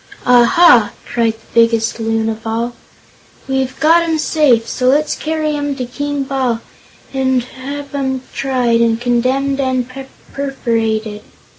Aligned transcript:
"Aha!" 0.25 0.93
cried 1.05 1.33
the 1.33 1.45
biggest 1.61 1.99
Loon 1.99 2.27
of 2.27 2.47
all; 2.47 2.73
"we've 3.47 3.79
got 3.79 4.01
'em 4.01 4.17
safe; 4.17 4.67
so 4.67 4.87
let's 4.87 5.13
carry 5.15 5.55
'em 5.55 5.75
to 5.75 5.85
King 5.85 6.23
Bal 6.23 6.59
and 7.13 7.43
have 7.43 7.93
'em 7.93 8.23
tried, 8.33 8.81
and 8.81 8.99
condemned 8.99 9.59
and 9.59 9.87
perforated!" 10.33 11.21